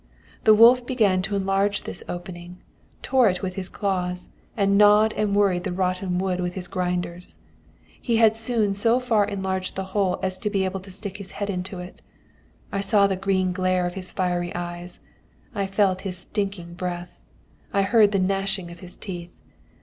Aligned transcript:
The 0.45 0.55
wolf 0.55 0.83
began 0.87 1.21
to 1.21 1.35
enlarge 1.35 1.83
this 1.83 2.01
opening, 2.09 2.57
tore 3.03 3.29
it 3.29 3.43
with 3.43 3.53
his 3.53 3.69
claws, 3.69 4.29
and 4.57 4.75
gnawed 4.75 5.13
and 5.13 5.35
worried 5.35 5.63
the 5.63 5.71
rotten 5.71 6.17
wood 6.17 6.39
with 6.39 6.55
his 6.55 6.67
grinders. 6.67 7.35
He 8.01 8.15
had 8.17 8.35
soon 8.35 8.73
so 8.73 8.99
far 8.99 9.25
enlarged 9.25 9.75
the 9.75 9.83
hole 9.93 10.19
as 10.23 10.39
to 10.39 10.49
be 10.49 10.65
able 10.65 10.79
to 10.79 10.89
stick 10.91 11.17
his 11.17 11.33
head 11.33 11.51
into 11.51 11.77
it. 11.77 12.01
I 12.71 12.81
saw 12.81 13.05
the 13.05 13.15
green 13.15 13.51
glare 13.53 13.85
of 13.85 13.93
his 13.93 14.11
fiery 14.11 14.55
eyes; 14.55 15.01
I 15.53 15.67
felt 15.67 16.01
his 16.01 16.17
stinking 16.17 16.73
breath; 16.73 17.21
I 17.71 17.83
heard 17.83 18.11
the 18.11 18.17
gnashing 18.17 18.71
of 18.71 18.79
his 18.79 18.97
teeth. 18.97 19.39